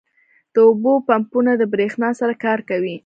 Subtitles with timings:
[0.53, 2.95] •د اوبو پمپونه د برېښنا سره کار کوي.